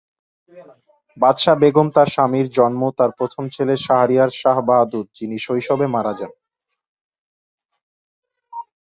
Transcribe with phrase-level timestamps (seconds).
[1.17, 6.31] বাদশা বেগম তার স্বামীর জন্ম তাঁর প্রথম ছেলে শাহরিয়ার শাহ বাহাদুর, যিনি শৈশবে মারা যান।